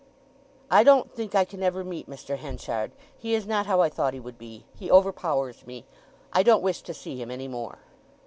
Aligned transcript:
"I 0.71 0.83
don't 0.83 1.13
think 1.13 1.35
I 1.35 1.45
can 1.45 1.61
ever 1.61 1.83
meet 1.83 2.09
Mr. 2.09 2.35
Henchard. 2.37 2.91
He 3.19 3.35
is 3.35 3.45
not 3.45 3.67
how 3.67 3.81
I 3.81 3.89
thought 3.89 4.15
he 4.15 4.19
would 4.19 4.39
be—he 4.39 4.89
overpowers 4.89 5.67
me! 5.67 5.85
I 6.33 6.41
don't 6.41 6.63
wish 6.63 6.81
to 6.81 6.93
see 6.95 7.17
him 7.21 7.29
any 7.29 7.47
more." 7.47 7.77